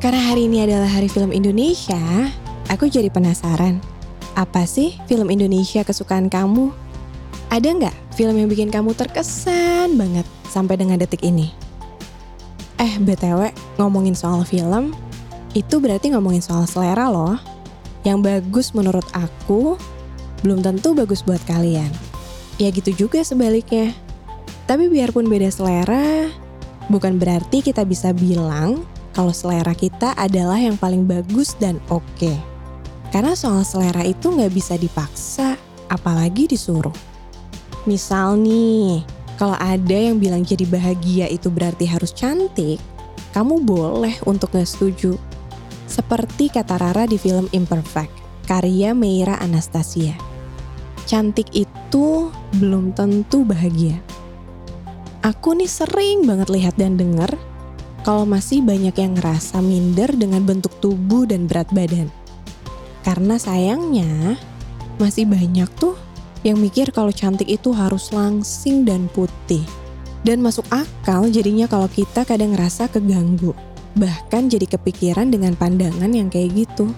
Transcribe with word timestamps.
Karena 0.00 0.32
hari 0.32 0.48
ini 0.48 0.64
adalah 0.64 0.88
Hari 0.88 1.12
Film 1.12 1.28
Indonesia, 1.28 2.00
aku 2.72 2.88
jadi 2.88 3.12
penasaran. 3.12 3.84
Apa 4.32 4.64
sih 4.64 4.96
film 5.04 5.28
Indonesia 5.28 5.84
kesukaan 5.84 6.32
kamu? 6.32 6.72
Ada 7.52 7.68
nggak 7.68 8.16
film 8.16 8.40
yang 8.40 8.48
bikin 8.48 8.72
kamu 8.72 8.96
terkesan 8.96 10.00
banget 10.00 10.24
sampai 10.48 10.80
dengan 10.80 10.96
detik 10.96 11.20
ini? 11.20 11.52
Eh, 12.80 12.96
BTW, 12.96 13.52
ngomongin 13.76 14.16
soal 14.16 14.40
film, 14.48 14.96
itu 15.52 15.76
berarti 15.76 16.16
ngomongin 16.16 16.40
soal 16.40 16.64
selera 16.64 17.12
loh. 17.12 17.36
Yang 18.00 18.18
bagus 18.24 18.66
menurut 18.72 19.04
aku, 19.12 19.76
belum 20.40 20.64
tentu 20.64 20.96
bagus 20.96 21.20
buat 21.20 21.44
kalian. 21.44 21.92
Ya 22.56 22.72
gitu 22.72 22.96
juga 22.96 23.20
sebaliknya. 23.20 23.92
Tapi 24.64 24.88
biarpun 24.88 25.28
beda 25.28 25.52
selera, 25.52 26.32
bukan 26.88 27.20
berarti 27.20 27.60
kita 27.60 27.84
bisa 27.84 28.16
bilang 28.16 28.80
kalau 29.10 29.34
selera 29.34 29.74
kita 29.74 30.14
adalah 30.14 30.58
yang 30.62 30.78
paling 30.78 31.06
bagus 31.06 31.58
dan 31.58 31.82
oke. 31.90 32.04
Okay. 32.14 32.38
Karena 33.10 33.34
soal 33.34 33.66
selera 33.66 34.06
itu 34.06 34.30
nggak 34.30 34.54
bisa 34.54 34.78
dipaksa, 34.78 35.58
apalagi 35.90 36.46
disuruh. 36.46 36.94
Misal 37.82 38.38
nih, 38.38 39.02
kalau 39.34 39.58
ada 39.58 39.98
yang 39.98 40.22
bilang 40.22 40.46
jadi 40.46 40.62
bahagia 40.68 41.26
itu 41.26 41.50
berarti 41.50 41.90
harus 41.90 42.14
cantik, 42.14 42.78
kamu 43.34 43.66
boleh 43.66 44.14
untuk 44.30 44.54
nggak 44.54 44.68
setuju. 44.68 45.18
Seperti 45.90 46.54
kata 46.54 46.78
Rara 46.78 47.10
di 47.10 47.18
film 47.18 47.50
Imperfect, 47.50 48.14
karya 48.46 48.94
Meira 48.94 49.34
Anastasia. 49.42 50.14
Cantik 51.10 51.50
itu 51.50 52.30
belum 52.62 52.94
tentu 52.94 53.42
bahagia. 53.42 53.98
Aku 55.26 55.58
nih 55.58 55.66
sering 55.66 56.22
banget 56.22 56.46
lihat 56.46 56.78
dan 56.78 56.94
denger 56.94 57.34
kalau 58.00 58.24
masih 58.24 58.64
banyak 58.64 58.96
yang 58.96 59.12
ngerasa 59.16 59.60
minder 59.60 60.08
dengan 60.16 60.44
bentuk 60.44 60.72
tubuh 60.80 61.28
dan 61.28 61.44
berat 61.44 61.68
badan. 61.72 62.08
Karena 63.04 63.36
sayangnya, 63.40 64.36
masih 65.00 65.24
banyak 65.24 65.68
tuh 65.80 65.96
yang 66.40 66.60
mikir 66.60 66.92
kalau 66.92 67.12
cantik 67.12 67.48
itu 67.48 67.72
harus 67.72 68.12
langsing 68.12 68.84
dan 68.88 69.08
putih. 69.12 69.64
Dan 70.20 70.44
masuk 70.44 70.68
akal 70.68 71.32
jadinya 71.32 71.64
kalau 71.64 71.88
kita 71.88 72.28
kadang 72.28 72.52
ngerasa 72.52 72.92
keganggu. 72.92 73.56
Bahkan 73.96 74.52
jadi 74.52 74.68
kepikiran 74.68 75.32
dengan 75.32 75.56
pandangan 75.56 76.12
yang 76.12 76.28
kayak 76.28 76.68
gitu. 76.68 76.92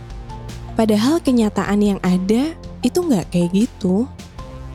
Padahal 0.74 1.22
kenyataan 1.22 1.78
yang 1.78 2.00
ada 2.02 2.54
itu 2.82 2.98
nggak 2.98 3.30
kayak 3.30 3.50
gitu. 3.54 4.10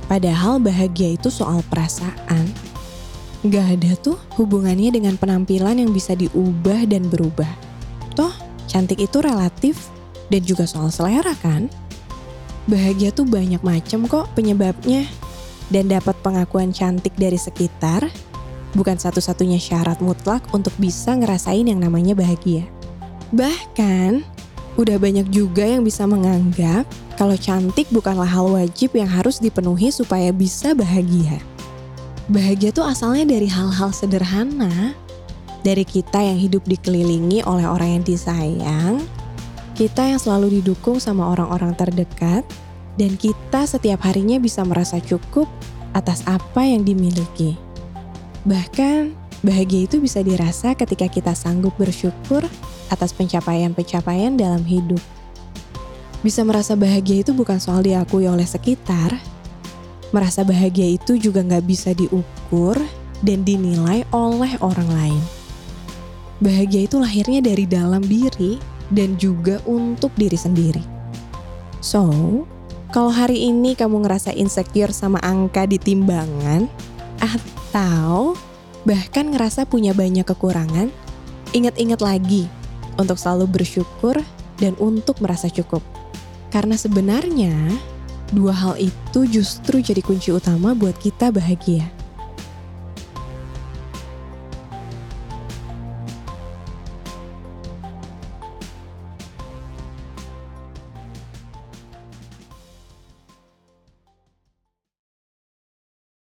Padahal 0.08 0.64
bahagia 0.64 1.20
itu 1.20 1.28
soal 1.28 1.60
perasaan. 1.68 2.48
Gak 3.46 3.78
ada 3.78 3.92
tuh 4.02 4.18
hubungannya 4.34 4.90
dengan 4.90 5.14
penampilan 5.14 5.78
yang 5.78 5.94
bisa 5.94 6.18
diubah 6.18 6.90
dan 6.90 7.06
berubah. 7.06 7.50
Toh, 8.18 8.34
cantik 8.66 8.98
itu 8.98 9.22
relatif 9.22 9.94
dan 10.34 10.42
juga 10.42 10.66
soal 10.66 10.90
selera 10.90 11.38
kan? 11.38 11.70
Bahagia 12.66 13.14
tuh 13.14 13.30
banyak 13.30 13.62
macam 13.62 14.10
kok 14.10 14.34
penyebabnya. 14.34 15.06
Dan 15.68 15.92
dapat 15.92 16.16
pengakuan 16.24 16.72
cantik 16.72 17.12
dari 17.20 17.36
sekitar 17.36 18.08
bukan 18.72 18.96
satu-satunya 18.96 19.60
syarat 19.60 20.00
mutlak 20.00 20.40
untuk 20.56 20.72
bisa 20.80 21.12
ngerasain 21.12 21.68
yang 21.68 21.84
namanya 21.84 22.16
bahagia. 22.16 22.64
Bahkan, 23.36 24.24
udah 24.80 24.96
banyak 24.96 25.28
juga 25.28 25.68
yang 25.68 25.84
bisa 25.84 26.08
menganggap 26.08 26.88
kalau 27.20 27.36
cantik 27.36 27.90
bukanlah 27.92 28.30
hal 28.30 28.48
wajib 28.48 28.96
yang 28.96 29.12
harus 29.12 29.44
dipenuhi 29.44 29.92
supaya 29.92 30.32
bisa 30.32 30.72
bahagia. 30.72 31.44
Bahagia 32.28 32.76
tuh 32.76 32.84
asalnya 32.84 33.24
dari 33.40 33.48
hal-hal 33.48 33.96
sederhana, 33.96 34.92
dari 35.64 35.88
kita 35.88 36.20
yang 36.20 36.36
hidup 36.36 36.60
dikelilingi 36.68 37.40
oleh 37.48 37.64
orang 37.64 38.00
yang 38.00 38.04
disayang, 38.04 39.00
kita 39.80 40.04
yang 40.04 40.20
selalu 40.20 40.60
didukung 40.60 41.00
sama 41.00 41.24
orang-orang 41.32 41.72
terdekat, 41.80 42.44
dan 43.00 43.16
kita 43.16 43.64
setiap 43.64 44.04
harinya 44.04 44.44
bisa 44.44 44.68
merasa 44.68 45.00
cukup 45.00 45.48
atas 45.96 46.20
apa 46.28 46.68
yang 46.68 46.84
dimiliki. 46.84 47.56
Bahkan, 48.44 49.16
bahagia 49.40 49.88
itu 49.88 50.04
bisa 50.04 50.20
dirasa 50.20 50.76
ketika 50.76 51.08
kita 51.08 51.32
sanggup 51.32 51.80
bersyukur 51.80 52.44
atas 52.92 53.16
pencapaian-pencapaian 53.16 54.36
dalam 54.36 54.68
hidup. 54.68 55.00
Bisa 56.28 56.44
merasa 56.44 56.76
bahagia 56.76 57.24
itu 57.24 57.32
bukan 57.32 57.56
soal 57.64 57.88
diakui 57.88 58.28
oleh 58.28 58.44
sekitar. 58.44 59.16
Merasa 60.16 60.48
bahagia 60.48 60.88
itu 60.96 61.20
juga 61.20 61.44
nggak 61.44 61.66
bisa 61.68 61.92
diukur 61.92 62.80
dan 63.26 63.44
dinilai 63.44 64.08
oleh 64.16 64.54
orang 64.64 64.88
lain. 64.88 65.24
Bahagia 66.38 66.86
itu 66.86 67.02
lahirnya 67.02 67.42
dari 67.42 67.66
dalam 67.66 68.06
diri 68.06 68.62
dan 68.94 69.18
juga 69.18 69.60
untuk 69.68 70.14
diri 70.16 70.38
sendiri. 70.38 70.84
So, 71.82 72.08
kalau 72.94 73.12
hari 73.12 73.52
ini 73.52 73.76
kamu 73.76 74.06
ngerasa 74.06 74.32
insecure 74.32 74.96
sama 74.96 75.20
angka 75.20 75.68
di 75.68 75.76
timbangan, 75.76 76.70
atau 77.20 78.38
bahkan 78.88 79.34
ngerasa 79.34 79.68
punya 79.68 79.92
banyak 79.92 80.24
kekurangan, 80.24 80.88
ingat-ingat 81.52 82.00
lagi 82.00 82.48
untuk 82.96 83.20
selalu 83.20 83.60
bersyukur 83.60 84.22
dan 84.58 84.74
untuk 84.80 85.20
merasa 85.20 85.52
cukup. 85.52 85.84
Karena 86.48 86.80
sebenarnya, 86.80 87.54
dua 88.32 88.54
hal 88.56 88.76
itu 88.80 89.20
justru 89.28 89.80
jadi 89.80 90.00
kunci 90.04 90.32
utama 90.32 90.76
buat 90.76 90.96
kita 91.00 91.32
bahagia. 91.32 91.97